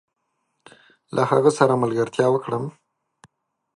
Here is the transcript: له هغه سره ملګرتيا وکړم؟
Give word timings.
له 1.15 1.21
هغه 1.31 1.51
سره 1.59 1.73
ملګرتيا 1.83 2.27
وکړم؟ 2.31 2.65